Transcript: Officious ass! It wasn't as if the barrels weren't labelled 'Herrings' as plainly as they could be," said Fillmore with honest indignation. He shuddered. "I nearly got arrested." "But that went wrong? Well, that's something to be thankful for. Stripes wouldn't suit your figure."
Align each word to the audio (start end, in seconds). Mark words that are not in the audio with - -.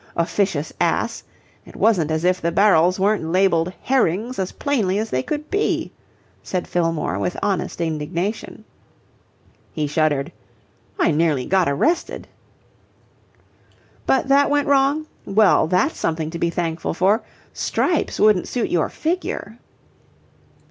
Officious 0.15 0.73
ass! 0.81 1.21
It 1.63 1.75
wasn't 1.75 2.09
as 2.09 2.23
if 2.23 2.41
the 2.41 2.51
barrels 2.51 2.99
weren't 2.99 3.23
labelled 3.29 3.71
'Herrings' 3.83 4.39
as 4.39 4.51
plainly 4.51 4.97
as 4.97 5.11
they 5.11 5.21
could 5.21 5.51
be," 5.51 5.91
said 6.41 6.67
Fillmore 6.67 7.19
with 7.19 7.37
honest 7.43 7.79
indignation. 7.79 8.65
He 9.71 9.85
shuddered. 9.85 10.31
"I 10.99 11.11
nearly 11.11 11.45
got 11.45 11.69
arrested." 11.69 12.27
"But 14.07 14.27
that 14.27 14.49
went 14.49 14.67
wrong? 14.67 15.05
Well, 15.25 15.67
that's 15.67 15.99
something 15.99 16.31
to 16.31 16.39
be 16.39 16.49
thankful 16.49 16.95
for. 16.95 17.21
Stripes 17.53 18.19
wouldn't 18.19 18.47
suit 18.47 18.71
your 18.71 18.89
figure." 18.89 19.59